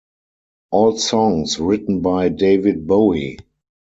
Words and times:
All 0.71 0.97
songs 0.97 1.59
written 1.59 2.01
by 2.01 2.29
David 2.29 2.87
Bowie. 2.87 3.37